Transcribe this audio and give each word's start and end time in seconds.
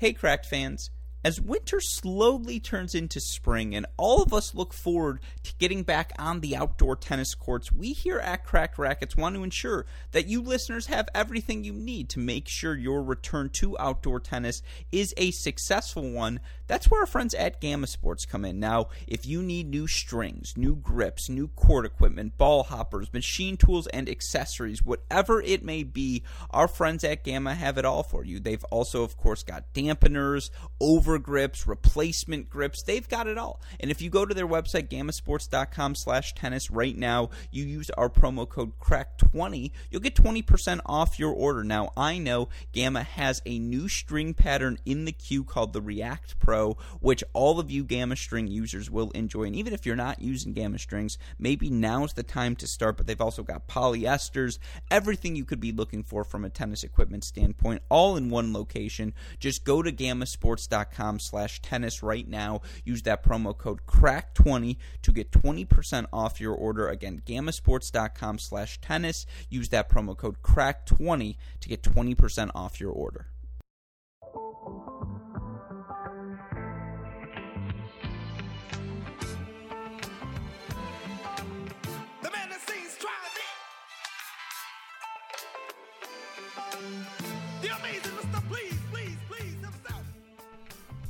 Hey, 0.00 0.12
Cracked 0.12 0.46
fans. 0.46 0.90
As 1.28 1.42
winter 1.42 1.78
slowly 1.78 2.58
turns 2.58 2.94
into 2.94 3.20
spring 3.20 3.74
and 3.74 3.84
all 3.98 4.22
of 4.22 4.32
us 4.32 4.54
look 4.54 4.72
forward 4.72 5.20
to 5.42 5.52
getting 5.58 5.82
back 5.82 6.14
on 6.18 6.40
the 6.40 6.56
outdoor 6.56 6.96
tennis 6.96 7.34
courts, 7.34 7.70
we 7.70 7.92
here 7.92 8.18
at 8.18 8.46
Cracked 8.46 8.78
Racquets 8.78 9.14
want 9.14 9.34
to 9.34 9.44
ensure 9.44 9.84
that 10.12 10.26
you 10.26 10.40
listeners 10.40 10.86
have 10.86 11.06
everything 11.14 11.64
you 11.64 11.74
need 11.74 12.08
to 12.08 12.18
make 12.18 12.48
sure 12.48 12.74
your 12.74 13.02
return 13.02 13.50
to 13.60 13.78
outdoor 13.78 14.20
tennis 14.20 14.62
is 14.90 15.12
a 15.18 15.30
successful 15.32 16.10
one. 16.10 16.40
That's 16.66 16.90
where 16.90 17.02
our 17.02 17.06
friends 17.06 17.34
at 17.34 17.60
Gamma 17.60 17.88
Sports 17.88 18.24
come 18.24 18.46
in. 18.46 18.58
Now, 18.58 18.88
if 19.06 19.26
you 19.26 19.42
need 19.42 19.68
new 19.68 19.86
strings, 19.86 20.54
new 20.56 20.76
grips, 20.76 21.28
new 21.28 21.48
court 21.48 21.84
equipment, 21.84 22.38
ball 22.38 22.62
hoppers, 22.62 23.12
machine 23.12 23.58
tools, 23.58 23.86
and 23.88 24.08
accessories, 24.08 24.82
whatever 24.82 25.42
it 25.42 25.62
may 25.62 25.82
be, 25.82 26.22
our 26.50 26.68
friends 26.68 27.04
at 27.04 27.22
Gamma 27.22 27.54
have 27.54 27.76
it 27.76 27.84
all 27.84 28.02
for 28.02 28.24
you. 28.24 28.40
They've 28.40 28.64
also, 28.64 29.02
of 29.02 29.18
course, 29.18 29.42
got 29.42 29.74
dampeners, 29.74 30.48
over 30.80 31.17
grips, 31.18 31.66
replacement 31.66 32.50
grips. 32.50 32.82
They've 32.82 33.08
got 33.08 33.26
it 33.26 33.38
all. 33.38 33.60
And 33.80 33.90
if 33.90 34.00
you 34.02 34.10
go 34.10 34.24
to 34.24 34.34
their 34.34 34.46
website, 34.46 34.88
gammasports.com 34.88 35.94
slash 35.94 36.34
tennis 36.34 36.70
right 36.70 36.96
now, 36.96 37.30
you 37.50 37.64
use 37.64 37.90
our 37.90 38.08
promo 38.08 38.48
code 38.48 38.78
CRACK20, 38.78 39.70
you'll 39.90 40.00
get 40.00 40.14
20% 40.14 40.80
off 40.86 41.18
your 41.18 41.32
order. 41.32 41.64
Now, 41.64 41.92
I 41.96 42.18
know 42.18 42.48
Gamma 42.72 43.02
has 43.02 43.42
a 43.46 43.58
new 43.58 43.88
string 43.88 44.34
pattern 44.34 44.78
in 44.84 45.04
the 45.04 45.12
queue 45.12 45.44
called 45.44 45.72
the 45.72 45.82
React 45.82 46.38
Pro 46.38 46.76
which 47.00 47.24
all 47.32 47.60
of 47.60 47.70
you 47.70 47.84
Gamma 47.84 48.16
String 48.16 48.46
users 48.46 48.90
will 48.90 49.10
enjoy. 49.12 49.44
And 49.44 49.56
even 49.56 49.72
if 49.72 49.86
you're 49.86 49.96
not 49.96 50.20
using 50.20 50.52
Gamma 50.52 50.78
Strings, 50.78 51.18
maybe 51.38 51.70
now's 51.70 52.12
the 52.12 52.22
time 52.22 52.56
to 52.56 52.66
start. 52.66 52.96
But 52.96 53.06
they've 53.06 53.20
also 53.20 53.42
got 53.42 53.68
polyesters, 53.68 54.58
everything 54.90 55.36
you 55.36 55.44
could 55.44 55.60
be 55.60 55.72
looking 55.72 56.02
for 56.02 56.24
from 56.24 56.44
a 56.44 56.50
tennis 56.50 56.84
equipment 56.84 57.24
standpoint, 57.24 57.82
all 57.88 58.16
in 58.16 58.30
one 58.30 58.52
location. 58.52 59.14
Just 59.38 59.64
go 59.64 59.82
to 59.82 59.92
gammasports.com 59.92 60.97
slash 61.18 61.60
tennis 61.62 62.02
right 62.02 62.26
now. 62.26 62.60
Use 62.84 63.02
that 63.02 63.22
promo 63.22 63.56
code 63.56 63.86
CRACK20 63.86 64.76
to 65.02 65.12
get 65.12 65.30
20% 65.30 66.06
off 66.12 66.40
your 66.40 66.54
order. 66.54 66.88
Again, 66.88 67.22
gammasports.com 67.24 68.38
slash 68.38 68.80
tennis. 68.80 69.26
Use 69.48 69.68
that 69.70 69.88
promo 69.88 70.16
code 70.16 70.42
CRACK20 70.42 71.36
to 71.60 71.68
get 71.68 71.82
20% 71.82 72.50
off 72.54 72.80
your 72.80 72.92
order. 72.92 73.26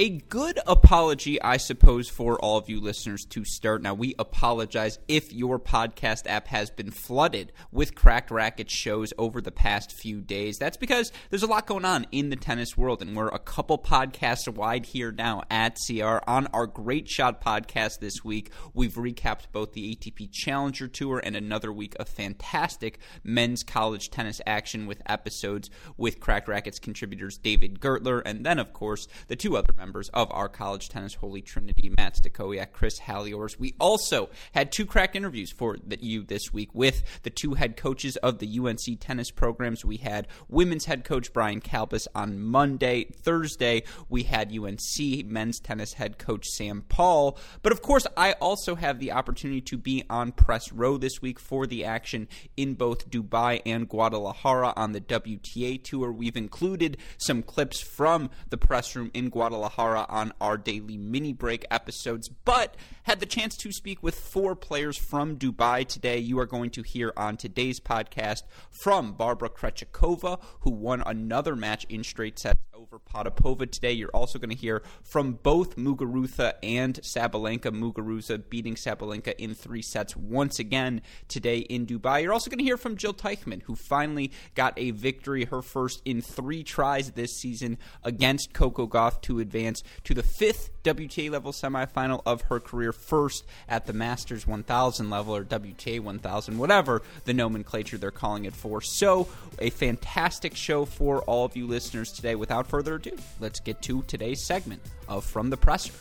a 0.00 0.10
good 0.28 0.60
apology, 0.64 1.42
I 1.42 1.56
suppose, 1.56 2.08
for 2.08 2.38
all 2.38 2.56
of 2.56 2.68
you 2.68 2.80
listeners 2.80 3.24
to 3.30 3.44
start. 3.44 3.82
Now, 3.82 3.94
we 3.94 4.14
apologize 4.16 5.00
if 5.08 5.32
your 5.32 5.58
podcast 5.58 6.28
app 6.28 6.46
has 6.46 6.70
been 6.70 6.92
flooded 6.92 7.52
with 7.72 7.96
Cracked 7.96 8.30
Racquets 8.30 8.72
shows 8.72 9.12
over 9.18 9.40
the 9.40 9.50
past 9.50 9.90
few 9.90 10.20
days. 10.20 10.56
That's 10.56 10.76
because 10.76 11.10
there's 11.30 11.42
a 11.42 11.48
lot 11.48 11.66
going 11.66 11.84
on 11.84 12.06
in 12.12 12.30
the 12.30 12.36
tennis 12.36 12.76
world, 12.76 13.02
and 13.02 13.16
we're 13.16 13.26
a 13.26 13.40
couple 13.40 13.76
podcasts 13.76 14.46
wide 14.48 14.86
here 14.86 15.10
now 15.10 15.42
at 15.50 15.76
CR. 15.84 16.18
On 16.28 16.46
our 16.52 16.68
Great 16.68 17.08
Shot 17.08 17.42
podcast 17.42 17.98
this 17.98 18.24
week, 18.24 18.52
we've 18.72 18.94
recapped 18.94 19.50
both 19.50 19.72
the 19.72 19.96
ATP 19.96 20.30
Challenger 20.30 20.86
Tour 20.86 21.20
and 21.24 21.34
another 21.34 21.72
week 21.72 21.96
of 21.98 22.08
fantastic 22.08 23.00
men's 23.24 23.64
college 23.64 24.10
tennis 24.10 24.40
action 24.46 24.86
with 24.86 25.02
episodes 25.06 25.70
with 25.96 26.20
Cracked 26.20 26.46
Racquets 26.46 26.78
contributors 26.78 27.36
David 27.36 27.80
Gertler, 27.80 28.22
and 28.24 28.46
then, 28.46 28.60
of 28.60 28.72
course, 28.72 29.08
the 29.26 29.34
two 29.34 29.56
other 29.56 29.72
members 29.76 29.87
members 29.88 30.10
of 30.10 30.30
our 30.32 30.50
college 30.50 30.90
tennis 30.90 31.14
holy 31.14 31.40
trinity, 31.40 31.90
Matt 31.96 32.14
Stakowiak, 32.14 32.72
Chris 32.72 33.00
Halliors. 33.00 33.58
We 33.58 33.74
also 33.80 34.28
had 34.52 34.70
two 34.70 34.84
crack 34.84 35.16
interviews 35.16 35.50
for 35.50 35.78
the, 35.82 35.98
you 35.98 36.24
this 36.24 36.52
week 36.52 36.68
with 36.74 37.02
the 37.22 37.30
two 37.30 37.54
head 37.54 37.74
coaches 37.78 38.18
of 38.18 38.38
the 38.38 38.58
UNC 38.58 39.00
tennis 39.00 39.30
programs. 39.30 39.86
We 39.86 39.96
had 39.96 40.28
women's 40.46 40.84
head 40.84 41.04
coach 41.04 41.32
Brian 41.32 41.62
Kalbas 41.62 42.06
on 42.14 42.38
Monday. 42.38 43.04
Thursday, 43.04 43.84
we 44.10 44.24
had 44.24 44.52
UNC 44.52 45.24
men's 45.24 45.58
tennis 45.58 45.94
head 45.94 46.18
coach 46.18 46.46
Sam 46.48 46.84
Paul. 46.90 47.38
But 47.62 47.72
of 47.72 47.80
course, 47.80 48.06
I 48.14 48.32
also 48.32 48.74
have 48.74 48.98
the 48.98 49.12
opportunity 49.12 49.62
to 49.62 49.78
be 49.78 50.04
on 50.10 50.32
press 50.32 50.70
row 50.70 50.98
this 50.98 51.22
week 51.22 51.40
for 51.40 51.66
the 51.66 51.86
action 51.86 52.28
in 52.58 52.74
both 52.74 53.08
Dubai 53.08 53.62
and 53.64 53.88
Guadalajara 53.88 54.74
on 54.76 54.92
the 54.92 55.00
WTA 55.00 55.82
tour. 55.82 56.12
We've 56.12 56.36
included 56.36 56.98
some 57.16 57.42
clips 57.42 57.80
from 57.80 58.28
the 58.50 58.58
press 58.58 58.94
room 58.94 59.10
in 59.14 59.30
Guadalajara 59.30 59.67
on 59.76 60.32
our 60.40 60.56
daily 60.56 60.96
mini 60.96 61.32
break 61.32 61.66
episodes, 61.70 62.28
but 62.28 62.76
had 63.04 63.20
the 63.20 63.26
chance 63.26 63.56
to 63.56 63.72
speak 63.72 64.02
with 64.02 64.18
four 64.18 64.54
players 64.54 64.96
from 64.96 65.36
Dubai 65.36 65.86
today. 65.86 66.18
You 66.18 66.38
are 66.38 66.46
going 66.46 66.70
to 66.70 66.82
hear 66.82 67.12
on 67.16 67.36
today's 67.36 67.80
podcast 67.80 68.42
from 68.70 69.14
Barbora 69.14 69.50
Krejcikova, 69.50 70.40
who 70.60 70.70
won 70.70 71.02
another 71.06 71.56
match 71.56 71.84
in 71.88 72.04
straight 72.04 72.38
sets 72.38 72.60
over 72.78 73.00
Potapova 73.00 73.68
today. 73.68 73.92
You're 73.92 74.10
also 74.10 74.38
going 74.38 74.50
to 74.50 74.56
hear 74.56 74.82
from 75.02 75.32
both 75.32 75.76
Muguruza 75.76 76.54
and 76.62 76.94
Sabalenka. 77.02 77.72
Muguruza 77.72 78.40
beating 78.48 78.76
Sabalenka 78.76 79.34
in 79.36 79.54
three 79.54 79.82
sets 79.82 80.16
once 80.16 80.60
again 80.60 81.02
today 81.26 81.58
in 81.58 81.86
Dubai. 81.86 82.22
You're 82.22 82.32
also 82.32 82.50
going 82.50 82.58
to 82.58 82.64
hear 82.64 82.76
from 82.76 82.96
Jil 82.96 83.14
Teichmann, 83.14 83.62
who 83.62 83.74
finally 83.74 84.30
got 84.54 84.74
a 84.76 84.92
victory, 84.92 85.46
her 85.46 85.60
first 85.60 86.02
in 86.04 86.20
three 86.20 86.62
tries 86.62 87.10
this 87.12 87.36
season 87.36 87.78
against 88.04 88.52
Coco 88.52 88.86
Gauff 88.86 89.20
to 89.22 89.40
advance 89.40 89.82
to 90.04 90.14
the 90.14 90.22
fifth 90.22 90.70
WTA 90.84 91.30
level 91.30 91.52
semifinal 91.52 92.22
of 92.24 92.42
her 92.42 92.60
career, 92.60 92.92
first 92.92 93.44
at 93.68 93.86
the 93.86 93.92
Masters 93.92 94.46
1000 94.46 95.10
level 95.10 95.34
or 95.34 95.44
WTA 95.44 96.00
1000, 96.00 96.58
whatever 96.58 97.02
the 97.24 97.34
nomenclature 97.34 97.98
they're 97.98 98.10
calling 98.12 98.44
it 98.44 98.54
for. 98.54 98.80
So, 98.80 99.26
a 99.58 99.70
fantastic 99.70 100.54
show 100.54 100.84
for 100.84 101.22
all 101.22 101.44
of 101.44 101.56
you 101.56 101.66
listeners 101.66 102.12
today. 102.12 102.36
Without 102.36 102.67
further 102.68 102.96
ado, 102.96 103.16
let's 103.40 103.60
get 103.60 103.80
to 103.82 104.02
today's 104.02 104.44
segment 104.44 104.82
of 105.08 105.24
From 105.24 105.50
the 105.50 105.56
Presser. 105.56 105.92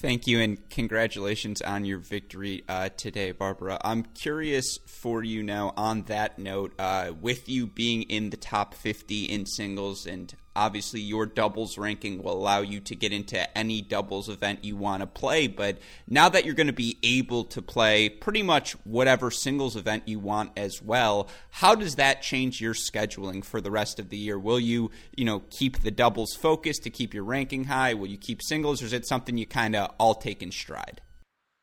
Thank 0.00 0.28
you 0.28 0.38
and 0.40 0.70
congratulations 0.70 1.60
on 1.60 1.84
your 1.84 1.98
victory 1.98 2.62
uh, 2.68 2.90
today, 2.90 3.32
Barbora. 3.32 3.78
I'm 3.82 4.04
curious 4.04 4.78
for 4.86 5.24
you 5.24 5.42
now 5.42 5.74
on 5.76 6.02
that 6.02 6.38
note, 6.38 6.72
uh, 6.78 7.10
with 7.20 7.48
you 7.48 7.66
being 7.66 8.02
in 8.02 8.30
the 8.30 8.36
top 8.36 8.74
50 8.74 9.24
in 9.24 9.44
singles 9.44 10.06
and 10.06 10.32
obviously 10.58 11.00
your 11.00 11.24
doubles 11.24 11.78
ranking 11.78 12.20
will 12.20 12.32
allow 12.32 12.60
you 12.60 12.80
to 12.80 12.96
get 12.96 13.12
into 13.12 13.56
any 13.56 13.80
doubles 13.80 14.28
event 14.28 14.64
you 14.64 14.76
want 14.76 15.00
to 15.00 15.06
play. 15.06 15.46
But 15.46 15.78
now 16.08 16.28
that 16.28 16.44
you're 16.44 16.56
going 16.56 16.66
to 16.66 16.72
be 16.72 16.98
able 17.04 17.44
to 17.44 17.62
play 17.62 18.08
pretty 18.08 18.42
much 18.42 18.72
whatever 18.84 19.30
singles 19.30 19.76
event 19.76 20.02
you 20.06 20.18
want 20.18 20.50
as 20.56 20.82
well, 20.82 21.28
how 21.50 21.76
does 21.76 21.94
that 21.94 22.22
change 22.22 22.60
your 22.60 22.74
scheduling 22.74 23.44
for 23.44 23.60
the 23.60 23.70
rest 23.70 24.00
of 24.00 24.08
the 24.08 24.16
year? 24.16 24.36
Will 24.36 24.58
you, 24.58 24.90
you 25.16 25.24
know, 25.24 25.44
keep 25.50 25.82
the 25.82 25.92
doubles 25.92 26.34
focused 26.34 26.82
to 26.82 26.90
keep 26.90 27.14
your 27.14 27.24
ranking 27.24 27.64
high? 27.64 27.94
Will 27.94 28.08
you 28.08 28.18
keep 28.18 28.42
singles, 28.42 28.82
or 28.82 28.86
is 28.86 28.92
it 28.92 29.06
something 29.06 29.38
you 29.38 29.46
kind 29.46 29.76
of 29.76 29.94
all 30.00 30.16
take 30.16 30.42
in 30.42 30.50
stride? 30.50 31.00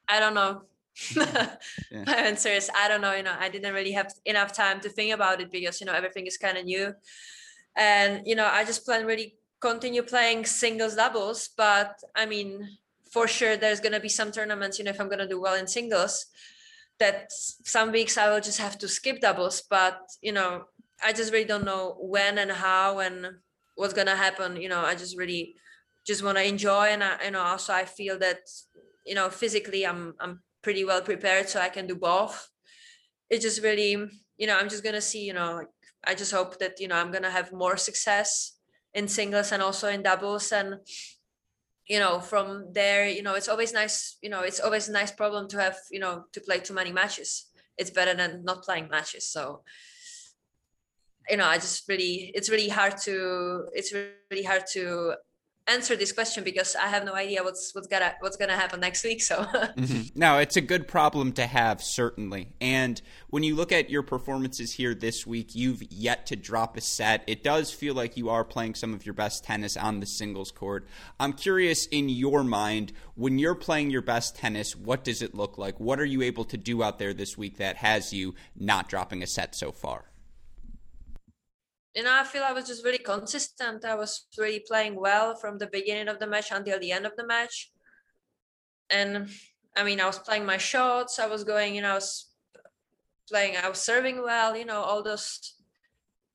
I 0.07 0.21
don't 0.21 0.33
know. 0.33 0.61
yeah. 1.13 1.55
My 2.07 2.13
answer 2.15 2.49
is 2.49 2.71
I 2.73 2.87
don't 2.87 3.01
know. 3.01 3.13
You 3.13 3.23
know, 3.23 3.35
I 3.37 3.49
didn't 3.49 3.73
really 3.73 3.91
have 3.91 4.13
enough 4.23 4.53
time 4.53 4.79
to 4.81 4.89
think 4.89 5.13
about 5.13 5.41
it 5.41 5.51
because 5.51 5.81
you 5.81 5.85
know 5.85 5.93
everything 5.93 6.27
is 6.27 6.37
kind 6.37 6.57
of 6.57 6.63
new 6.63 6.95
and 7.75 8.25
you 8.25 8.35
know 8.35 8.49
i 8.51 8.63
just 8.63 8.85
plan 8.85 9.05
really 9.05 9.35
continue 9.59 10.03
playing 10.03 10.45
singles 10.45 10.95
doubles 10.95 11.49
but 11.57 11.99
i 12.15 12.25
mean 12.25 12.67
for 13.11 13.27
sure 13.27 13.57
there's 13.57 13.79
going 13.79 13.93
to 13.93 13.99
be 13.99 14.09
some 14.09 14.31
tournaments 14.31 14.77
you 14.77 14.85
know 14.85 14.91
if 14.91 14.99
i'm 14.99 15.07
going 15.07 15.19
to 15.19 15.27
do 15.27 15.41
well 15.41 15.55
in 15.55 15.67
singles 15.67 16.27
that 16.99 17.31
some 17.31 17.91
weeks 17.91 18.17
i 18.17 18.29
will 18.29 18.39
just 18.39 18.59
have 18.59 18.77
to 18.77 18.87
skip 18.87 19.19
doubles. 19.19 19.63
But 19.69 19.99
you 20.21 20.31
know 20.31 20.65
i 21.03 21.11
just 21.11 21.31
really 21.33 21.45
don't 21.45 21.65
know 21.65 21.95
when 21.99 22.37
and 22.37 22.51
how 22.51 22.99
and 22.99 23.27
what's 23.75 23.93
going 23.93 24.07
to 24.07 24.15
happen 24.15 24.55
you 24.55 24.69
know 24.69 24.81
i 24.81 24.95
just 24.95 25.17
really 25.17 25.55
just 26.07 26.23
want 26.23 26.37
to 26.37 26.47
enjoy 26.47 26.85
and 26.87 27.03
I, 27.03 27.25
you 27.25 27.31
know 27.31 27.41
also 27.41 27.73
i 27.73 27.83
feel 27.83 28.17
that 28.19 28.39
you 29.05 29.15
know 29.15 29.29
physically 29.29 29.85
i'm 29.85 30.13
i'm 30.19 30.41
pretty 30.61 30.85
well 30.85 31.01
prepared 31.01 31.49
so 31.49 31.59
i 31.59 31.69
can 31.69 31.85
do 31.85 31.95
both. 31.95 32.49
It 33.29 33.41
just 33.41 33.61
really 33.61 33.91
you 34.37 34.47
know 34.47 34.57
i'm 34.57 34.69
just 34.69 34.83
going 34.83 34.95
to 34.95 35.01
see 35.01 35.25
you 35.25 35.33
know 35.33 35.55
like 35.55 35.67
I 36.07 36.15
just 36.15 36.31
hope 36.31 36.59
that 36.59 36.79
you 36.79 36.87
know 36.87 36.95
I'm 36.95 37.11
gonna 37.11 37.31
have 37.31 37.51
more 37.51 37.77
success 37.77 38.53
in 38.93 39.07
singles 39.07 39.51
and 39.51 39.61
also 39.61 39.87
in 39.89 40.03
doubles 40.03 40.51
and 40.51 40.75
you 41.87 41.99
know 41.99 42.19
from 42.19 42.71
there 42.73 43.07
you 43.07 43.21
know 43.21 43.35
it's 43.35 43.49
always 43.49 43.73
nice 43.73 44.17
you 44.21 44.29
know 44.29 44.41
it's 44.41 44.59
always 44.59 44.89
a 44.89 44.91
nice 44.91 45.11
problem 45.11 45.47
to 45.49 45.61
have 45.61 45.77
you 45.91 45.99
know 45.99 46.25
to 46.33 46.41
play 46.41 46.59
too 46.59 46.73
many 46.73 46.91
matches 46.91 47.51
it's 47.77 47.89
better 47.91 48.13
than 48.13 48.43
not 48.43 48.63
playing 48.63 48.89
matches. 48.89 49.27
So 49.27 49.61
you 51.29 51.37
know, 51.37 51.45
I 51.45 51.55
just 51.55 51.87
really 51.87 52.31
it's 52.35 52.49
really 52.49 52.69
hard 52.69 52.97
to 53.03 53.65
it's 53.73 53.93
really 53.93 54.43
hard 54.43 54.63
to 54.73 55.15
answer 55.67 55.95
this 55.95 56.11
question 56.11 56.43
because 56.43 56.75
I 56.75 56.87
have 56.87 57.05
no 57.05 57.13
idea 57.13 57.43
what's 57.43 57.73
what's 57.73 57.87
gonna 57.87 58.13
what's 58.19 58.37
gonna 58.37 58.55
happen 58.55 58.79
next 58.79 59.03
week. 59.03 59.21
So 59.21 59.43
mm-hmm. 59.43 60.17
no, 60.19 60.37
it's 60.37 60.55
a 60.55 60.61
good 60.61 60.87
problem 60.87 61.31
to 61.33 61.47
have 61.47 61.81
certainly. 61.81 62.49
And 62.61 63.01
when 63.29 63.43
you 63.43 63.55
look 63.55 63.71
at 63.71 63.89
your 63.89 64.03
performances 64.03 64.73
here 64.73 64.93
this 64.93 65.25
week, 65.25 65.55
you've 65.55 65.81
yet 65.91 66.25
to 66.27 66.35
drop 66.35 66.77
a 66.77 66.81
set. 66.81 67.23
It 67.27 67.43
does 67.43 67.71
feel 67.71 67.95
like 67.95 68.17
you 68.17 68.29
are 68.29 68.43
playing 68.43 68.75
some 68.75 68.93
of 68.93 69.05
your 69.05 69.13
best 69.13 69.43
tennis 69.43 69.75
on 69.75 69.99
the 69.99 70.05
singles 70.05 70.51
court. 70.51 70.87
I'm 71.19 71.33
curious 71.33 71.87
in 71.87 72.09
your 72.09 72.43
mind 72.43 72.93
when 73.15 73.39
you're 73.39 73.55
playing 73.55 73.89
your 73.89 74.01
best 74.01 74.35
tennis, 74.35 74.75
what 74.75 75.03
does 75.03 75.21
it 75.21 75.33
look 75.33 75.57
like? 75.57 75.79
What 75.79 75.99
are 75.99 76.05
you 76.05 76.21
able 76.21 76.45
to 76.45 76.57
do 76.57 76.83
out 76.83 76.99
there 76.99 77.13
this 77.13 77.37
week 77.37 77.57
that 77.57 77.77
has 77.77 78.13
you 78.13 78.35
not 78.55 78.89
dropping 78.89 79.23
a 79.23 79.27
set 79.27 79.55
so 79.55 79.71
far? 79.71 80.05
You 81.95 82.03
know, 82.03 82.13
I 82.13 82.23
feel 82.25 82.43
I 82.43 82.51
was 82.51 82.67
just 82.67 82.83
really 82.83 82.97
consistent. 82.97 83.85
I 83.85 83.95
was 83.95 84.27
really 84.37 84.59
playing 84.67 84.95
well 84.99 85.35
from 85.35 85.57
the 85.57 85.67
beginning 85.67 86.09
of 86.09 86.19
the 86.19 86.27
match 86.27 86.51
until 86.51 86.79
the 86.79 86.91
end 86.91 87.05
of 87.05 87.15
the 87.15 87.25
match. 87.25 87.71
And 88.89 89.29
I 89.77 89.83
mean, 89.83 90.01
I 90.01 90.05
was 90.05 90.19
playing 90.19 90.45
my 90.45 90.57
shots. 90.57 91.19
I 91.19 91.27
was 91.27 91.43
going, 91.43 91.73
you 91.73 91.81
know, 91.81 91.91
I 91.91 91.95
was 91.95 92.29
playing, 93.29 93.55
I 93.57 93.69
was 93.69 93.79
serving 93.79 94.21
well, 94.21 94.57
you 94.57 94.65
know, 94.65 94.81
all 94.81 95.01
those, 95.03 95.55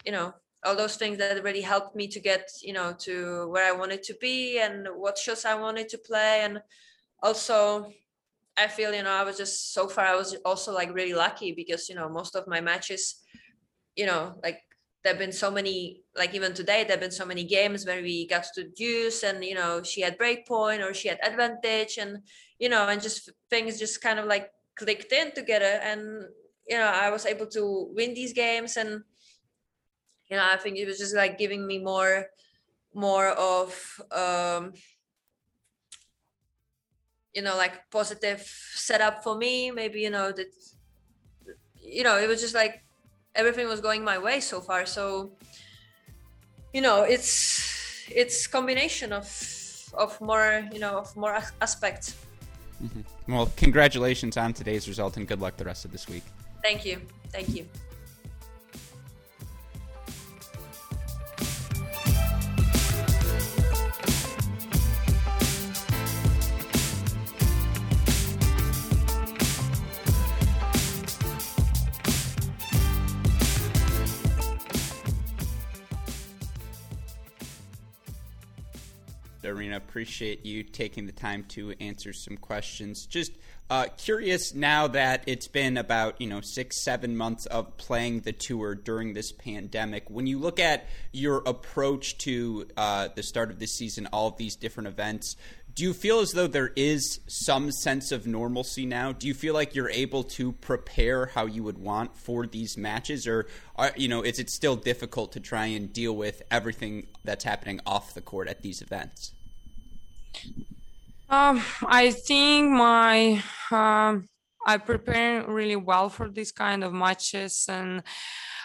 you 0.05 0.13
know, 0.13 0.33
all 0.65 0.77
those 0.77 0.97
things 0.97 1.19
that 1.19 1.43
really 1.45 1.61
helped 1.61 1.95
me 1.95 2.09
to 2.09 2.21
get, 2.21 2.51
you 2.63 2.73
know, 2.73 2.95
to 3.01 3.49
where 3.51 3.67
I 3.67 3.77
wanted 3.77 4.03
to 4.05 4.15
be 4.21 4.59
and 4.59 4.89
what 4.95 5.19
shots 5.19 5.45
I 5.45 5.55
wanted 5.55 5.89
to 5.91 5.99
play. 5.99 6.41
And 6.43 6.61
also, 7.23 7.93
I 8.57 8.67
feel, 8.67 8.95
you 8.95 9.03
know, 9.03 9.11
I 9.11 9.25
was 9.25 9.37
just 9.37 9.73
so 9.73 9.89
far, 9.89 10.07
I 10.07 10.17
was 10.17 10.37
also 10.45 10.73
like 10.73 10.93
really 10.93 11.15
lucky 11.15 11.53
because, 11.53 11.89
you 11.89 11.95
know, 11.95 12.09
most 12.09 12.35
of 12.35 12.47
my 12.47 12.61
matches, 12.61 13.17
you 13.97 14.07
know, 14.07 14.35
like 14.43 14.61
there 15.03 15.13
have 15.13 15.19
been 15.19 15.33
so 15.33 15.51
many 15.51 16.03
like 16.17 16.35
even 16.35 16.53
today 16.53 16.83
there 16.83 16.93
have 16.93 17.01
been 17.01 17.11
so 17.11 17.25
many 17.25 17.45
games 17.45 17.87
where 17.87 18.03
we 18.03 18.27
got 18.27 18.45
to 18.55 18.69
deuce 18.69 19.23
and 19.23 19.45
you 19.45 19.55
know 19.55 19.83
she 19.83 20.01
had 20.01 20.19
break 20.19 20.47
point 20.47 20.83
or 20.83 20.93
she 20.93 21.09
had 21.09 21.19
advantage 21.23 21.99
and 21.99 22.19
you 22.59 22.69
know 22.69 22.87
and 22.89 23.01
just 23.01 23.31
things 23.49 23.79
just 23.79 24.03
kind 24.03 24.19
of 24.19 24.27
like 24.27 24.51
clicked 24.77 25.13
in 25.13 25.33
together. 25.33 25.81
And 25.83 26.25
you 26.69 26.77
know 26.77 26.87
i 26.87 27.11
was 27.11 27.27
able 27.27 27.47
to 27.47 27.91
win 27.97 28.15
these 28.15 28.33
games 28.33 28.77
and 28.77 29.03
you 30.31 30.37
know 30.37 30.47
i 30.53 30.57
think 30.57 30.77
it 30.77 30.87
was 30.87 30.99
just 30.99 31.17
like 31.17 31.37
giving 31.37 31.67
me 31.67 31.79
more 31.79 32.27
more 32.95 33.29
of 33.29 34.01
um 34.13 34.73
you 37.35 37.43
know 37.43 37.57
like 37.57 37.91
positive 37.91 38.41
setup 38.75 39.23
for 39.23 39.37
me. 39.37 39.71
Maybe 39.71 40.01
you 40.01 40.11
know 40.11 40.33
that 40.33 40.53
you 41.81 42.03
know 42.03 42.19
it 42.19 42.29
was 42.29 42.41
just 42.41 42.55
like 42.55 42.83
everything 43.35 43.69
was 43.69 43.81
going 43.81 44.05
my 44.05 44.19
way 44.19 44.41
so 44.41 44.61
far. 44.61 44.87
So 44.87 45.33
you 46.73 46.81
know 46.81 47.03
it's 47.03 48.09
it's 48.09 48.47
combination 48.47 49.13
of 49.13 49.27
of 49.95 50.21
more 50.21 50.65
you 50.73 50.79
know 50.79 50.99
of 50.99 51.17
more 51.17 51.39
aspects. 51.61 52.17
Mm-hmm. 52.83 53.35
well 53.35 53.53
congratulations 53.57 54.39
on 54.39 54.55
today's 54.55 54.89
result 54.89 55.19
and 55.19 55.29
good 55.29 55.39
luck 55.39 55.57
the 55.59 55.65
rest 55.65 55.85
of 55.85 55.93
this 55.93 56.09
week. 56.09 56.25
Thank 56.63 56.87
you. 56.87 57.01
Thank 57.31 57.49
you 57.55 57.67
Aryna. 79.43 79.77
Appreciate 79.77 80.45
you 80.45 80.63
taking 80.63 81.07
the 81.07 81.13
time 81.13 81.45
to 81.51 81.75
answer 81.81 82.13
some 82.13 82.37
questions. 82.37 83.07
Just 83.07 83.33
uh, 83.71 83.87
curious 83.97 84.53
now 84.53 84.89
that 84.89 85.23
it's 85.27 85.47
been 85.47 85.77
about 85.77 86.21
you 86.21 86.27
know 86.27 86.41
six, 86.41 86.83
seven 86.83 87.17
months 87.17 87.47
of 87.47 87.77
playing 87.77 88.21
the 88.21 88.33
tour 88.33 88.75
during 88.75 89.15
this 89.15 89.31
pandemic. 89.31 90.11
When 90.11 90.27
you 90.27 90.39
look 90.39 90.59
at 90.59 90.87
your 91.13 91.39
approach 91.47 92.19
to 92.19 92.67
uh, 92.77 93.09
the 93.15 93.23
start 93.23 93.51
of 93.51 93.59
this 93.59 93.73
season, 93.73 94.09
all 94.13 94.29
of 94.29 94.37
these 94.37 94.57
different 94.57 94.89
events, 94.89 95.37
do 95.81 95.87
you 95.87 95.95
feel 95.95 96.21
as 96.21 96.33
though 96.33 96.47
there 96.47 96.73
is 96.77 97.21
some 97.27 97.73
sense 97.73 98.13
of 98.13 98.27
normalcy 98.27 98.85
now? 98.85 99.13
Do 99.13 99.27
you 99.27 99.33
feel 99.33 99.55
like 99.55 99.75
you're 99.75 99.89
able 99.89 100.25
to 100.25 100.53
prepare 100.53 101.25
how 101.25 101.47
you 101.47 101.63
would 101.63 101.79
want 101.79 102.15
for 102.19 102.47
these 102.47 102.77
matches, 102.77 103.27
or 103.27 103.47
are, 103.77 103.91
you 103.97 104.07
know, 104.07 104.21
is 104.21 104.39
it 104.39 104.51
still 104.51 104.77
difficult 104.77 105.33
to 105.33 105.41
try 105.41 105.65
and 105.65 105.91
deal 105.91 106.15
with 106.15 106.43
everything 106.51 107.07
that's 107.25 107.45
happening 107.45 107.81
off 107.87 108.13
the 108.13 108.21
court 108.21 108.47
at 108.47 108.61
these 108.61 108.83
events? 108.83 109.33
Um, 111.31 111.63
I 111.87 112.11
think 112.11 112.73
my 112.73 113.43
um, 113.71 114.29
I 114.67 114.77
prepare 114.77 115.47
really 115.49 115.77
well 115.77 116.11
for 116.11 116.29
these 116.29 116.53
kind 116.53 116.85
of 116.85 116.93
matches, 116.93 117.65
and 117.71 118.03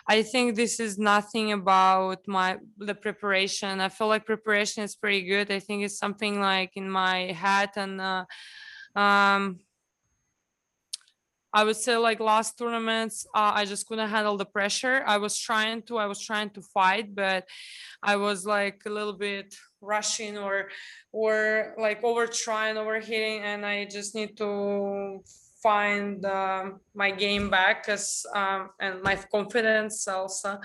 I 0.07 0.22
think 0.22 0.56
this 0.56 0.80
is 0.80 0.98
nothing 0.98 1.52
about 1.52 2.28
my 2.28 2.57
the 2.78 2.96
preparation. 2.96 3.81
I 3.81 3.90
feel 3.90 4.07
like 4.07 4.25
preparation 4.25 4.84
is 4.84 4.96
pretty 4.96 5.24
good. 5.24 5.52
I 5.52 5.60
think 5.60 5.84
it's 5.84 5.98
something 5.98 6.40
like 6.40 6.72
in 6.75 6.90
my 6.90 7.31
head, 7.31 7.72
and 7.75 8.00
uh, 8.00 8.25
um, 8.96 9.60
I 11.52 11.63
would 11.63 11.78
say 11.78 11.98
like 11.98 12.19
last 12.19 12.57
tournaments, 12.57 13.25
uh, 13.34 13.54
I 13.56 13.66
just 13.66 13.88
couldn't 13.88 14.10
handle 14.10 14.38
the 14.38 14.46
pressure. 14.46 15.04
I 15.07 15.18
was 15.18 15.40
trying 15.40 15.81
to, 15.84 15.98
I 15.98 16.06
was 16.06 16.19
trying 16.19 16.50
to 16.51 16.62
fight, 16.62 17.16
but 17.16 17.48
I 18.04 18.18
was 18.18 18.46
like 18.46 18.81
a 18.86 18.90
little 18.90 19.13
bit 19.13 19.56
rushing 19.86 20.38
or 20.38 20.69
or 21.12 21.75
like 21.78 22.04
over 22.04 22.28
trying 22.28 22.75
overhitting 22.75 23.42
and 23.42 23.66
i 23.66 23.86
just 23.86 24.16
need 24.16 24.36
to 24.38 25.22
find 25.66 26.24
uh, 26.24 26.66
my 26.94 27.10
game 27.10 27.50
back 27.50 27.76
because 27.82 28.24
um, 28.36 28.70
and 28.80 29.02
my 29.02 29.16
confidence 29.16 30.08
also. 30.08 30.60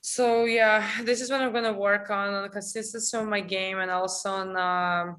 So 0.00 0.46
yeah 0.46 0.80
this 1.04 1.20
is 1.20 1.30
what 1.30 1.42
i'm 1.42 1.52
gonna 1.52 1.72
work 1.88 2.08
on 2.08 2.32
on 2.32 2.42
the 2.44 2.48
consistency 2.48 3.14
of 3.18 3.26
my 3.26 3.40
game 3.40 3.78
and 3.78 3.90
also 3.90 4.30
on 4.30 4.56
uh, 4.56 5.12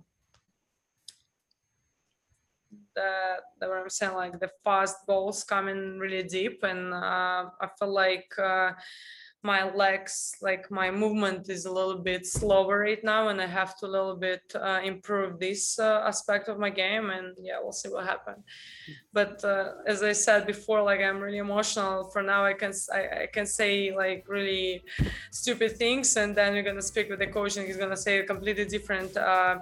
the, 2.95 3.12
the 3.59 3.68
what 3.69 3.77
i'm 3.77 3.89
saying 3.89 4.15
like 4.15 4.39
the 4.39 4.50
fast 4.63 5.06
balls 5.06 5.44
coming 5.44 6.00
really 6.00 6.24
deep 6.24 6.63
and 6.63 6.94
uh, 6.94 7.45
i 7.63 7.68
feel 7.77 7.94
like 7.94 8.31
uh, 8.40 8.71
my 9.43 9.71
legs 9.73 10.35
like 10.41 10.69
my 10.69 10.91
movement 10.91 11.49
is 11.49 11.65
a 11.65 11.71
little 11.71 11.97
bit 11.97 12.25
slower 12.25 12.79
right 12.79 13.03
now 13.05 13.29
and 13.29 13.39
i 13.41 13.45
have 13.45 13.77
to 13.77 13.85
a 13.85 13.87
little 13.87 14.15
bit 14.15 14.41
uh, 14.55 14.81
improve 14.83 15.39
this 15.39 15.79
uh, 15.79 16.03
aspect 16.05 16.49
of 16.49 16.59
my 16.59 16.69
game 16.69 17.09
and 17.09 17.37
yeah 17.41 17.57
we'll 17.61 17.71
see 17.71 17.87
what 17.87 18.05
happens 18.05 18.43
but 19.13 19.41
uh, 19.45 19.71
as 19.87 20.03
i 20.03 20.11
said 20.11 20.45
before 20.45 20.83
like 20.83 20.99
i'm 20.99 21.19
really 21.19 21.37
emotional. 21.37 22.09
For 22.11 22.21
now 22.21 22.43
i 22.43 22.53
can 22.53 22.73
I, 22.93 23.23
I, 23.23 23.27
can 23.31 23.45
say 23.45 23.95
like 23.95 24.25
really 24.27 24.83
stupid 25.31 25.77
things 25.77 26.17
and 26.17 26.35
then 26.35 26.53
you're 26.53 26.63
gonna 26.63 26.81
speak 26.81 27.09
with 27.09 27.19
the 27.19 27.27
coach 27.27 27.55
and 27.55 27.65
he's 27.65 27.77
gonna 27.77 27.97
say 27.97 28.21
completely 28.23 28.65
different 28.65 29.15
uh, 29.15 29.59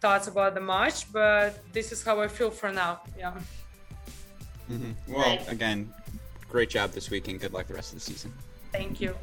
thoughts 0.00 0.26
about 0.26 0.54
the 0.54 0.60
match 0.60 1.12
but 1.12 1.60
this 1.72 1.92
is 1.92 2.02
how 2.02 2.18
i 2.20 2.28
feel 2.28 2.50
for 2.50 2.72
now 2.72 3.00
yeah. 3.18 3.34
Mm-hmm. 4.70 5.12
well 5.12 5.38
again 5.48 5.92
great 6.48 6.70
job 6.70 6.92
this 6.92 7.10
week 7.10 7.28
and 7.28 7.38
good 7.38 7.52
luck 7.52 7.66
the 7.66 7.74
rest 7.74 7.92
of 7.92 7.98
the 7.98 8.04
season 8.04 8.32
Thank 8.72 9.00
you. 9.00 9.14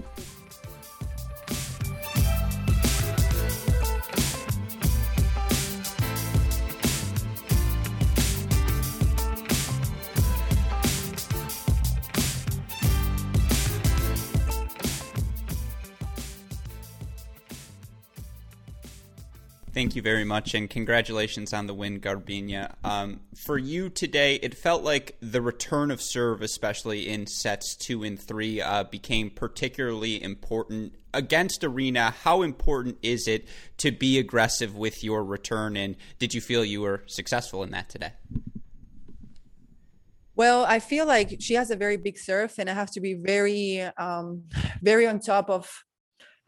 Thank 19.80 19.96
you 19.96 20.02
very 20.02 20.26
much, 20.26 20.54
and 20.56 20.70
congratulations 20.70 21.54
on 21.54 21.66
the 21.66 21.74
win, 21.74 22.02
Garbiñe. 22.02 22.70
Um, 22.84 23.22
for 23.34 23.58
you 23.58 23.90
today, 23.90 24.36
it 24.36 24.54
felt 24.54 24.84
like 24.84 25.16
the 25.22 25.42
return 25.42 25.90
of 25.90 26.02
serve, 26.02 26.42
especially 26.42 27.08
in 27.08 27.28
sets 27.28 27.78
two 27.78 28.04
and 28.04 28.20
three, 28.20 28.60
uh, 28.60 28.84
became 28.84 29.30
particularly 29.30 30.22
important 30.22 30.96
against 31.14 31.62
Aryna. 31.62 32.12
How 32.12 32.42
important 32.42 32.98
is 33.02 33.26
it 33.26 33.48
to 33.78 33.92
be 33.92 34.20
aggressive 34.20 34.76
with 34.76 35.02
your 35.02 35.24
return, 35.24 35.78
and 35.78 35.96
did 36.18 36.34
you 36.34 36.42
feel 36.42 36.66
you 36.66 36.82
were 36.82 37.04
successful 37.06 37.64
in 37.64 37.72
that 37.72 37.88
today? 37.88 38.12
Well, 40.36 40.66
I 40.66 40.80
feel 40.80 41.06
like 41.06 41.38
she 41.40 41.54
has 41.54 41.72
a 41.72 41.78
very 41.78 41.96
big 41.96 42.18
serve, 42.18 42.54
and 42.58 42.70
I 42.70 42.74
have 42.74 42.92
to 42.92 43.00
be 43.00 43.14
very, 43.14 43.80
um, 43.98 44.44
very 44.82 45.08
on 45.08 45.22
top 45.22 45.50
of 45.50 45.86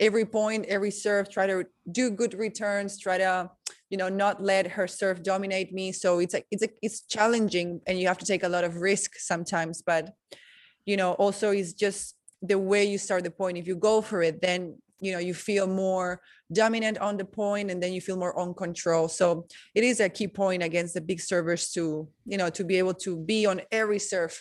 every 0.01 0.25
point, 0.25 0.65
every 0.65 0.91
serve, 0.91 1.29
try 1.29 1.45
to 1.45 1.65
do 1.89 2.09
good 2.09 2.33
returns, 2.33 2.99
try 2.99 3.19
to 3.19 3.49
you 3.89 3.97
know 3.97 4.09
not 4.09 4.41
let 4.41 4.65
her 4.67 4.87
serve 4.87 5.21
dominate 5.21 5.71
me. 5.71 5.91
So 5.91 6.19
it's 6.19 6.33
like 6.33 6.47
it's 6.51 6.63
a, 6.63 6.69
it's 6.81 7.01
challenging 7.01 7.81
and 7.85 7.99
you 7.99 8.07
have 8.07 8.17
to 8.17 8.25
take 8.25 8.43
a 8.43 8.49
lot 8.49 8.63
of 8.63 8.77
risk 8.77 9.11
sometimes 9.17 9.81
but 9.81 10.13
you 10.85 10.97
know 10.97 11.11
also 11.13 11.51
it's 11.51 11.73
just 11.73 12.15
the 12.41 12.57
way 12.57 12.83
you 12.83 12.97
start 12.97 13.23
the 13.23 13.31
point. 13.31 13.57
If 13.57 13.67
you 13.67 13.75
go 13.75 14.01
for 14.01 14.23
it 14.23 14.41
then 14.41 14.77
you 14.99 15.11
know 15.11 15.19
you 15.19 15.33
feel 15.33 15.67
more 15.67 16.21
dominant 16.51 16.97
on 16.99 17.17
the 17.17 17.25
point 17.25 17.69
and 17.71 17.81
then 17.81 17.93
you 17.93 18.01
feel 18.01 18.17
more 18.17 18.37
on 18.39 18.53
control. 18.53 19.07
So 19.07 19.47
it 19.75 19.83
is 19.83 19.99
a 19.99 20.09
key 20.09 20.27
point 20.27 20.63
against 20.63 20.93
the 20.93 21.01
big 21.01 21.19
servers 21.19 21.69
to 21.71 22.07
you 22.25 22.37
know 22.37 22.49
to 22.49 22.63
be 22.63 22.77
able 22.77 22.95
to 23.05 23.17
be 23.17 23.45
on 23.45 23.61
every 23.71 23.99
serve 23.99 24.39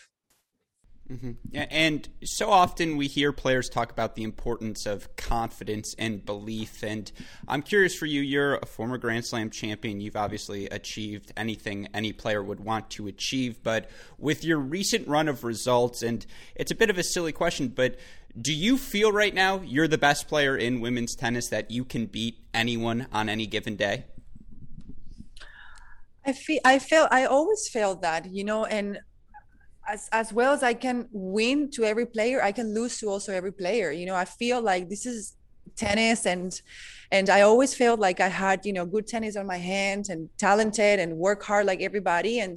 Mm-hmm. 1.10 1.32
And 1.54 2.08
so 2.22 2.50
often 2.50 2.96
we 2.96 3.08
hear 3.08 3.32
players 3.32 3.68
talk 3.68 3.90
about 3.90 4.14
the 4.14 4.22
importance 4.22 4.86
of 4.86 5.16
confidence 5.16 5.94
and 5.98 6.24
belief. 6.24 6.84
And 6.84 7.10
I'm 7.48 7.62
curious 7.62 7.96
for 7.96 8.06
you, 8.06 8.20
you're 8.20 8.56
a 8.56 8.66
former 8.66 8.96
Grand 8.96 9.24
Slam 9.24 9.50
champion. 9.50 10.00
You've 10.00 10.16
obviously 10.16 10.66
achieved 10.66 11.32
anything 11.36 11.88
any 11.92 12.12
player 12.12 12.42
would 12.42 12.60
want 12.60 12.90
to 12.90 13.08
achieve. 13.08 13.62
But 13.62 13.90
with 14.18 14.44
your 14.44 14.58
recent 14.58 15.08
run 15.08 15.26
of 15.26 15.42
results, 15.42 16.02
and 16.02 16.24
it's 16.54 16.70
a 16.70 16.76
bit 16.76 16.90
of 16.90 16.98
a 16.98 17.02
silly 17.02 17.32
question, 17.32 17.68
but 17.68 17.98
do 18.40 18.52
you 18.54 18.78
feel 18.78 19.10
right 19.10 19.34
now 19.34 19.60
you're 19.60 19.88
the 19.88 19.98
best 19.98 20.28
player 20.28 20.56
in 20.56 20.80
women's 20.80 21.16
tennis 21.16 21.48
that 21.48 21.72
you 21.72 21.84
can 21.84 22.06
beat 22.06 22.38
anyone 22.54 23.08
on 23.12 23.28
any 23.28 23.46
given 23.46 23.74
day? 23.74 24.04
I 26.24 26.32
feel 26.32 26.60
I 26.64 26.78
feel 26.78 27.08
I 27.10 27.24
always 27.24 27.68
feel 27.68 27.96
that, 27.96 28.30
you 28.30 28.44
know, 28.44 28.64
and 28.64 29.00
as 29.90 30.08
as 30.12 30.32
well 30.32 30.52
as 30.52 30.62
I 30.62 30.74
can 30.74 31.08
win 31.10 31.70
to 31.72 31.84
every 31.84 32.06
player, 32.06 32.42
I 32.42 32.52
can 32.52 32.74
lose 32.74 32.98
to 33.00 33.06
also 33.08 33.32
every 33.32 33.52
player. 33.52 33.90
You 33.90 34.06
know, 34.06 34.14
I 34.14 34.24
feel 34.24 34.62
like 34.62 34.88
this 34.88 35.04
is 35.04 35.36
tennis 35.76 36.26
and 36.26 36.50
and 37.10 37.28
I 37.28 37.40
always 37.40 37.74
felt 37.74 37.98
like 37.98 38.20
I 38.20 38.28
had, 38.28 38.64
you 38.64 38.72
know, 38.72 38.86
good 38.86 39.06
tennis 39.06 39.36
on 39.36 39.46
my 39.46 39.56
hands 39.56 40.08
and 40.08 40.28
talented 40.38 41.00
and 41.00 41.16
work 41.16 41.42
hard 41.42 41.66
like 41.66 41.82
everybody. 41.82 42.38
And 42.40 42.56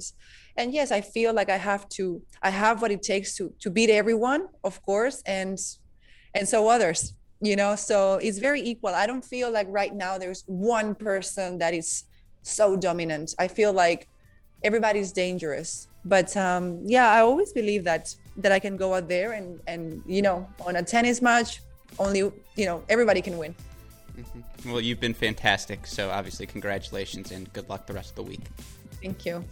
and 0.56 0.72
yes, 0.72 0.92
I 0.92 1.00
feel 1.00 1.32
like 1.34 1.50
I 1.50 1.56
have 1.56 1.88
to 1.96 2.22
I 2.42 2.50
have 2.50 2.80
what 2.82 2.92
it 2.92 3.02
takes 3.02 3.34
to 3.36 3.52
to 3.62 3.68
beat 3.70 3.90
everyone, 3.90 4.42
of 4.62 4.80
course, 4.82 5.22
and 5.26 5.58
and 6.36 6.48
so 6.48 6.68
others, 6.68 7.14
you 7.40 7.56
know. 7.56 7.74
So 7.74 7.96
it's 8.26 8.38
very 8.38 8.60
equal. 8.60 8.94
I 8.94 9.06
don't 9.06 9.24
feel 9.24 9.50
like 9.50 9.66
right 9.70 9.94
now 9.94 10.18
there's 10.18 10.44
one 10.46 10.94
person 10.94 11.58
that 11.58 11.74
is 11.74 12.04
so 12.42 12.76
dominant. 12.76 13.34
I 13.38 13.48
feel 13.48 13.72
like 13.72 14.08
everybody's 14.62 15.10
dangerous 15.12 15.88
but 16.04 16.36
um, 16.36 16.80
yeah 16.84 17.10
i 17.10 17.20
always 17.20 17.52
believe 17.52 17.84
that 17.84 18.14
that 18.36 18.52
i 18.52 18.58
can 18.58 18.76
go 18.76 18.94
out 18.94 19.08
there 19.08 19.32
and 19.32 19.60
and 19.66 20.02
you 20.06 20.22
know 20.22 20.46
on 20.66 20.76
a 20.76 20.82
tennis 20.82 21.22
match 21.22 21.60
only 21.98 22.18
you 22.56 22.66
know 22.66 22.82
everybody 22.88 23.22
can 23.22 23.38
win. 23.38 23.54
Mm-hmm. 24.16 24.70
well 24.70 24.80
you've 24.80 25.00
been 25.00 25.14
fantastic. 25.14 25.86
So 25.86 26.10
obviously 26.10 26.46
congratulations 26.46 27.32
and 27.32 27.52
good 27.52 27.68
luck 27.68 27.86
the 27.86 27.94
rest 27.94 28.10
of 28.10 28.16
the 28.16 28.22
week. 28.22 28.46
Thank 29.02 29.26
you 29.26 29.44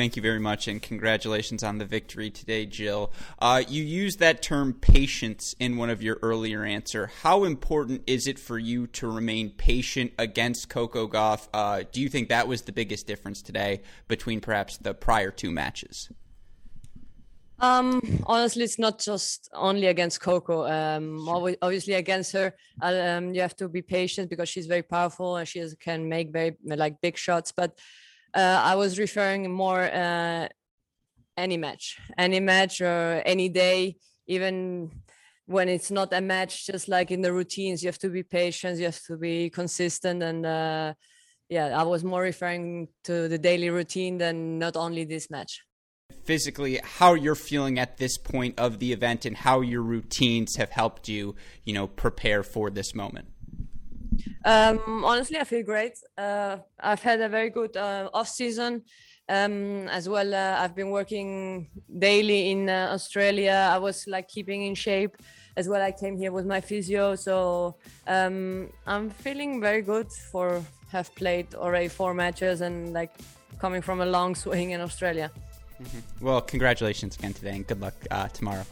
Thank 0.00 0.16
you 0.16 0.22
very 0.22 0.40
much, 0.40 0.66
and 0.66 0.80
congratulations 0.80 1.62
on 1.62 1.76
the 1.76 1.84
victory 1.84 2.30
today, 2.30 2.64
Jil. 2.64 3.12
Uh, 3.38 3.62
you 3.68 3.84
used 3.84 4.18
that 4.20 4.40
term 4.40 4.72
patience 4.72 5.54
in 5.60 5.76
one 5.76 5.90
of 5.90 6.02
your 6.02 6.18
earlier 6.22 6.64
answer. 6.64 7.10
How 7.20 7.44
important 7.44 8.04
is 8.06 8.26
it 8.26 8.38
for 8.38 8.58
you 8.58 8.86
to 8.86 9.06
remain 9.06 9.50
patient 9.50 10.12
against 10.18 10.70
Coco 10.70 11.06
Gauff? 11.06 11.48
Uh, 11.52 11.82
do 11.92 12.00
you 12.00 12.08
think 12.08 12.30
that 12.30 12.48
was 12.48 12.62
the 12.62 12.72
biggest 12.72 13.06
difference 13.06 13.42
today 13.42 13.82
between 14.08 14.40
perhaps 14.40 14.78
the 14.78 14.94
prior 14.94 15.30
two 15.30 15.50
matches? 15.50 16.08
Um, 17.58 18.00
honestly, 18.24 18.64
it's 18.64 18.78
not 18.78 19.00
just 19.00 19.50
only 19.52 19.88
against 19.88 20.22
Coco. 20.22 20.66
Um, 20.66 21.28
obviously 21.28 21.92
against 21.92 22.32
her, 22.32 22.54
um, 22.80 23.34
you 23.34 23.42
have 23.42 23.56
to 23.56 23.68
be 23.68 23.82
patient 23.82 24.30
because 24.30 24.48
she's 24.48 24.66
very 24.66 24.82
powerful 24.82 25.36
and 25.36 25.46
she 25.46 25.62
can 25.78 26.08
make 26.08 26.32
very 26.32 26.56
like 26.64 27.02
big 27.02 27.18
shots. 27.18 27.52
But 27.52 27.78
uh, 28.34 28.60
I 28.64 28.74
was 28.76 28.98
referring 28.98 29.50
more 29.50 29.82
uh, 29.82 30.48
any 31.36 31.56
match, 31.56 31.98
any 32.16 32.40
match 32.40 32.80
or 32.80 33.22
any 33.24 33.48
day, 33.48 33.96
even 34.26 34.90
when 35.46 35.68
it's 35.68 35.90
not 35.90 36.12
a 36.12 36.20
match, 36.20 36.66
just 36.66 36.88
like 36.88 37.10
in 37.10 37.22
the 37.22 37.32
routines, 37.32 37.82
you 37.82 37.88
have 37.88 37.98
to 37.98 38.08
be 38.08 38.22
patient, 38.22 38.78
you 38.78 38.84
have 38.84 39.02
to 39.02 39.16
be 39.16 39.50
consistent. 39.50 40.22
And 40.22 40.46
uh, 40.46 40.94
yeah, 41.48 41.78
I 41.78 41.82
was 41.82 42.04
more 42.04 42.22
referring 42.22 42.88
to 43.04 43.26
the 43.26 43.38
daily 43.38 43.70
routine 43.70 44.18
than 44.18 44.58
not 44.58 44.76
only 44.76 45.04
this 45.04 45.28
match. 45.30 45.60
Physically, 46.24 46.80
how 46.84 47.14
you're 47.14 47.34
feeling 47.34 47.78
at 47.78 47.96
this 47.96 48.16
point 48.18 48.58
of 48.58 48.78
the 48.78 48.92
event 48.92 49.24
and 49.24 49.36
how 49.36 49.60
your 49.60 49.82
routines 49.82 50.56
have 50.56 50.70
helped 50.70 51.08
you, 51.08 51.34
you 51.64 51.72
know, 51.72 51.86
prepare 51.86 52.42
for 52.42 52.70
this 52.70 52.94
moment. 52.94 53.28
Um, 54.44 55.04
honestly, 55.04 55.38
I 55.38 55.44
feel 55.44 55.62
great. 55.62 55.98
Uh, 56.16 56.58
I've 56.78 57.02
had 57.02 57.20
a 57.20 57.28
very 57.28 57.50
good 57.50 57.76
uh, 57.76 58.10
off 58.12 58.28
season. 58.28 58.82
Um, 59.28 59.86
as 59.88 60.08
well, 60.08 60.34
uh, 60.34 60.60
I've 60.60 60.74
been 60.74 60.90
working 60.90 61.68
daily 61.98 62.50
in 62.50 62.68
uh, 62.68 62.90
Australia. 62.92 63.70
I 63.70 63.78
was 63.78 64.08
like 64.08 64.26
keeping 64.26 64.62
in 64.62 64.74
shape. 64.74 65.16
As 65.56 65.68
well, 65.68 65.80
I 65.80 65.92
came 65.92 66.16
here 66.16 66.32
with 66.32 66.46
my 66.46 66.60
physio, 66.60 67.14
so 67.14 67.76
um, 68.06 68.70
I'm 68.86 69.10
feeling 69.10 69.60
very 69.60 69.82
good 69.82 70.10
for 70.10 70.64
have 70.90 71.14
played 71.14 71.54
already 71.54 71.88
four 71.88 72.14
matches 72.14 72.60
and 72.60 72.92
like 72.92 73.12
coming 73.60 73.82
from 73.82 74.00
a 74.00 74.06
long 74.06 74.34
swing 74.42 74.70
in 74.70 74.80
Australia. 74.80 75.30
Mm-hmm. 75.80 76.24
Well, 76.24 76.40
congratulations 76.40 77.16
again 77.16 77.32
today, 77.32 77.50
and 77.56 77.66
good 77.66 77.80
luck 77.80 77.94
uh, 78.10 78.28
tomorrow. 78.28 78.64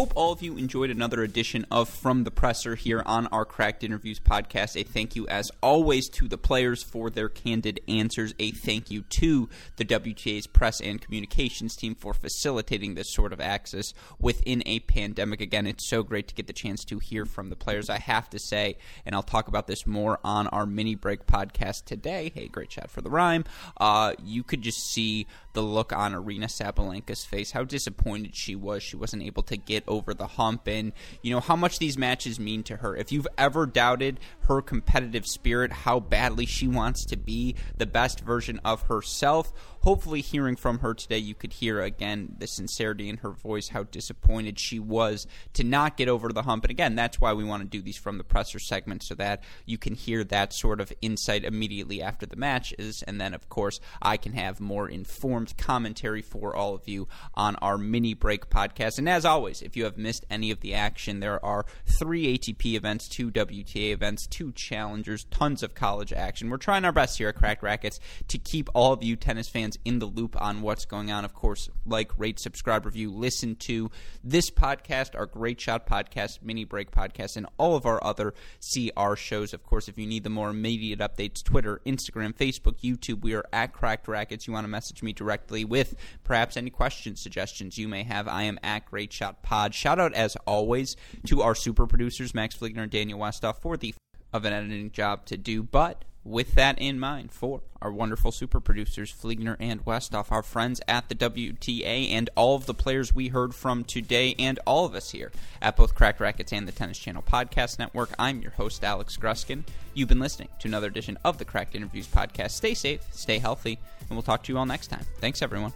Hope 0.00 0.14
all 0.16 0.32
of 0.32 0.40
you 0.40 0.56
enjoyed 0.56 0.88
another 0.88 1.22
edition 1.22 1.66
of 1.70 1.86
From 1.86 2.24
the 2.24 2.30
Presser 2.30 2.74
here 2.74 3.02
on 3.04 3.26
our 3.26 3.44
Cracked 3.44 3.84
Interviews 3.84 4.18
podcast. 4.18 4.80
A 4.80 4.82
thank 4.82 5.14
you, 5.14 5.28
as 5.28 5.52
always, 5.62 6.08
to 6.08 6.26
the 6.26 6.38
players 6.38 6.82
for 6.82 7.10
their 7.10 7.28
candid 7.28 7.80
answers. 7.86 8.32
A 8.38 8.50
thank 8.50 8.90
you 8.90 9.02
to 9.02 9.50
the 9.76 9.84
WTA's 9.84 10.46
press 10.46 10.80
and 10.80 11.02
communications 11.02 11.76
team 11.76 11.94
for 11.94 12.14
facilitating 12.14 12.94
this 12.94 13.12
sort 13.12 13.34
of 13.34 13.42
access 13.42 13.92
within 14.18 14.62
a 14.64 14.78
pandemic. 14.78 15.42
Again, 15.42 15.66
it's 15.66 15.86
so 15.86 16.02
great 16.02 16.28
to 16.28 16.34
get 16.34 16.46
the 16.46 16.54
chance 16.54 16.82
to 16.86 16.98
hear 16.98 17.26
from 17.26 17.50
the 17.50 17.54
players. 17.56 17.90
I 17.90 17.98
have 17.98 18.30
to 18.30 18.38
say, 18.38 18.78
and 19.04 19.14
I'll 19.14 19.22
talk 19.22 19.48
about 19.48 19.66
this 19.66 19.86
more 19.86 20.18
on 20.24 20.46
our 20.46 20.64
mini 20.64 20.94
break 20.94 21.26
podcast 21.26 21.84
today. 21.84 22.32
Hey, 22.34 22.48
great 22.48 22.70
chat 22.70 22.90
for 22.90 23.02
the 23.02 23.10
rhyme. 23.10 23.44
Uh, 23.78 24.14
you 24.24 24.44
could 24.44 24.62
just 24.62 24.78
see 24.78 25.26
the 25.52 25.62
look 25.62 25.92
on 25.92 26.14
Aryna 26.14 26.44
Sabalenka's 26.44 27.26
face, 27.26 27.50
how 27.50 27.64
disappointed 27.64 28.34
she 28.34 28.54
was. 28.54 28.82
She 28.82 28.96
wasn't 28.96 29.24
able 29.24 29.42
to 29.42 29.58
get 29.58 29.84
over 29.90 30.14
the 30.14 30.26
hump, 30.26 30.66
and 30.66 30.92
you 31.20 31.30
know 31.32 31.40
how 31.40 31.56
much 31.56 31.78
these 31.78 31.98
matches 31.98 32.40
mean 32.40 32.62
to 32.62 32.76
her. 32.76 32.96
If 32.96 33.12
you've 33.12 33.28
ever 33.36 33.66
doubted 33.66 34.20
her 34.42 34.62
competitive 34.62 35.26
spirit, 35.26 35.72
how 35.72 36.00
badly 36.00 36.46
she 36.46 36.68
wants 36.68 37.04
to 37.06 37.16
be 37.16 37.56
the 37.76 37.86
best 37.86 38.20
version 38.20 38.60
of 38.64 38.82
herself, 38.82 39.52
hopefully 39.80 40.20
hearing 40.20 40.56
from 40.56 40.80
her 40.80 40.94
today, 40.94 41.18
you 41.18 41.34
could 41.34 41.52
hear 41.54 41.80
again 41.80 42.36
the 42.38 42.46
sincerity 42.46 43.08
in 43.08 43.18
her 43.18 43.30
voice, 43.30 43.68
how 43.68 43.82
disappointed 43.84 44.58
she 44.58 44.78
was 44.78 45.26
to 45.54 45.64
not 45.64 45.96
get 45.96 46.08
over 46.08 46.32
the 46.32 46.42
hump. 46.42 46.64
And 46.64 46.70
again, 46.70 46.94
that's 46.94 47.20
why 47.20 47.32
we 47.32 47.44
want 47.44 47.62
to 47.62 47.68
do 47.68 47.82
these 47.82 47.96
from 47.96 48.18
the 48.18 48.24
presser 48.24 48.58
segment 48.58 49.02
so 49.02 49.14
that 49.16 49.42
you 49.64 49.78
can 49.78 49.94
hear 49.94 50.22
that 50.24 50.52
sort 50.52 50.80
of 50.80 50.92
insight 51.00 51.44
immediately 51.44 52.02
after 52.02 52.26
the 52.26 52.36
matches. 52.36 53.02
And 53.06 53.20
then, 53.20 53.34
of 53.34 53.48
course, 53.48 53.80
I 54.02 54.16
can 54.16 54.32
have 54.32 54.60
more 54.60 54.88
informed 54.88 55.56
commentary 55.56 56.22
for 56.22 56.54
all 56.54 56.74
of 56.74 56.86
you 56.86 57.08
on 57.34 57.56
our 57.56 57.78
mini 57.78 58.14
break 58.14 58.50
podcast. 58.50 58.98
And 58.98 59.08
as 59.08 59.24
always, 59.24 59.62
if 59.62 59.76
you 59.76 59.84
have 59.84 59.96
missed 59.96 60.26
any 60.30 60.50
of 60.50 60.60
the 60.60 60.74
action, 60.74 61.20
there 61.20 61.42
are 61.44 61.64
three 61.86 62.38
ATP 62.38 62.74
events, 62.74 63.08
two 63.08 63.30
WTA 63.30 63.92
events, 63.92 64.26
two 64.26 64.52
challengers, 64.52 65.24
tons 65.24 65.62
of 65.62 65.74
college 65.74 66.12
action. 66.12 66.50
We're 66.50 66.58
trying 66.58 66.84
our 66.84 66.92
best 66.92 67.18
here 67.18 67.28
at 67.28 67.36
Cracked 67.36 67.62
Racquets 67.62 67.98
to 68.28 68.38
keep 68.38 68.68
all 68.74 68.92
of 68.92 69.02
you 69.02 69.16
tennis 69.16 69.48
fans 69.48 69.69
fans 69.70 69.78
in 69.84 69.98
the 69.98 70.06
loop 70.06 70.40
on 70.40 70.62
what's 70.62 70.84
going 70.84 71.10
on. 71.10 71.24
Of 71.24 71.34
course, 71.34 71.68
like, 71.86 72.10
rate, 72.18 72.38
subscribe, 72.38 72.84
review, 72.84 73.10
listen 73.10 73.56
to 73.56 73.90
this 74.24 74.50
podcast, 74.50 75.16
our 75.16 75.26
Great 75.26 75.60
Shot 75.60 75.86
podcast, 75.86 76.42
Mini 76.42 76.64
Break 76.64 76.90
podcast, 76.90 77.36
and 77.36 77.46
all 77.58 77.76
of 77.76 77.86
our 77.86 78.02
other 78.02 78.34
CR 78.60 79.14
shows. 79.14 79.54
Of 79.54 79.62
course, 79.64 79.88
if 79.88 79.98
you 79.98 80.06
need 80.06 80.24
the 80.24 80.30
more 80.30 80.50
immediate 80.50 81.00
updates, 81.00 81.42
Twitter, 81.42 81.80
Instagram, 81.86 82.34
Facebook, 82.34 82.80
YouTube, 82.80 83.22
we 83.22 83.34
are 83.34 83.44
at 83.52 83.72
Cracked 83.72 84.08
Racquets. 84.08 84.46
You 84.46 84.52
want 84.52 84.64
to 84.64 84.68
message 84.68 85.02
me 85.02 85.12
directly 85.12 85.64
with 85.64 85.94
perhaps 86.24 86.56
any 86.56 86.70
questions, 86.70 87.22
suggestions 87.22 87.78
you 87.78 87.88
may 87.88 88.02
have. 88.04 88.28
I 88.28 88.44
am 88.44 88.58
at 88.62 88.86
Great 88.86 89.12
Shot 89.12 89.42
Pod. 89.42 89.74
Shout 89.74 89.98
out, 89.98 90.14
as 90.14 90.36
always, 90.46 90.96
to 91.26 91.42
our 91.42 91.54
super 91.54 91.86
producers, 91.86 92.34
Max 92.34 92.56
Fligner 92.56 92.82
and 92.82 92.90
Daniel 92.90 93.18
Westoff, 93.18 93.60
for 93.60 93.76
the 93.76 93.94
of 94.32 94.44
an 94.44 94.52
editing 94.52 94.92
job 94.92 95.26
to 95.26 95.36
do. 95.36 95.62
But 95.62 96.04
with 96.24 96.54
that 96.54 96.78
in 96.78 96.98
mind, 96.98 97.32
for 97.32 97.62
our 97.80 97.90
wonderful 97.90 98.30
super 98.30 98.60
producers, 98.60 99.12
Fligner 99.12 99.56
and 99.58 99.84
Westoff, 99.84 100.30
our 100.30 100.42
friends 100.42 100.80
at 100.86 101.08
the 101.08 101.14
WTA, 101.14 102.10
and 102.10 102.28
all 102.36 102.56
of 102.56 102.66
the 102.66 102.74
players 102.74 103.14
we 103.14 103.28
heard 103.28 103.54
from 103.54 103.84
today, 103.84 104.34
and 104.38 104.58
all 104.66 104.84
of 104.84 104.94
us 104.94 105.10
here 105.10 105.32
at 105.62 105.76
both 105.76 105.94
Cracked 105.94 106.20
Racquets 106.20 106.52
and 106.52 106.68
the 106.68 106.72
Tennis 106.72 106.98
Channel 106.98 107.22
Podcast 107.22 107.78
Network, 107.78 108.10
I'm 108.18 108.42
your 108.42 108.52
host, 108.52 108.84
Alex 108.84 109.16
Gruskin. 109.16 109.64
You've 109.94 110.08
been 110.08 110.20
listening 110.20 110.48
to 110.60 110.68
another 110.68 110.88
edition 110.88 111.18
of 111.24 111.38
the 111.38 111.44
Cracked 111.44 111.74
Interviews 111.74 112.06
Podcast. 112.06 112.50
Stay 112.50 112.74
safe, 112.74 113.02
stay 113.12 113.38
healthy, 113.38 113.78
and 114.00 114.10
we'll 114.10 114.22
talk 114.22 114.42
to 114.44 114.52
you 114.52 114.58
all 114.58 114.66
next 114.66 114.88
time. 114.88 115.04
Thanks, 115.20 115.42
everyone. 115.42 115.72